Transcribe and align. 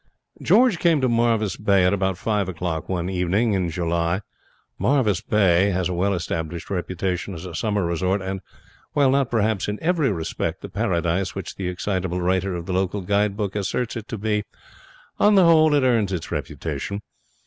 George 0.41 0.79
came 0.79 0.99
to 0.99 1.07
Marvis 1.07 1.55
Bay 1.57 1.85
at 1.85 1.93
about 1.93 2.17
five 2.17 2.49
o'clock 2.49 2.89
one 2.89 3.07
evening 3.07 3.53
in 3.53 3.69
July. 3.69 4.21
Marvis 4.79 5.21
Bay 5.21 5.69
has 5.69 5.89
a 5.89 5.93
well 5.93 6.15
established 6.15 6.71
reputation 6.71 7.35
as 7.35 7.45
a 7.45 7.53
summer 7.53 7.85
resort, 7.85 8.19
and, 8.19 8.41
while 8.93 9.11
not 9.11 9.29
perhaps 9.29 9.67
in 9.67 9.77
every 9.79 10.11
respect 10.11 10.61
the 10.63 10.69
paradise 10.69 11.35
which 11.35 11.53
the 11.55 11.67
excitable 11.69 12.19
writer 12.19 12.55
of 12.55 12.65
the 12.65 12.73
local 12.73 13.01
guide 13.01 13.37
book 13.37 13.55
asserts 13.55 13.95
it 13.95 14.07
to 14.07 14.17
be, 14.17 14.43
on 15.19 15.35
the 15.35 15.45
whole 15.45 15.71
it 15.75 15.83
earns 15.83 16.11
its 16.11 16.31
reputation. 16.31 17.03